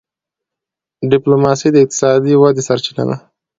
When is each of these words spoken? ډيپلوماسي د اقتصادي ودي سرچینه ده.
ډيپلوماسي 1.11 1.69
د 1.71 1.77
اقتصادي 1.83 2.33
ودي 2.41 2.61
سرچینه 2.67 3.03
ده. 3.09 3.15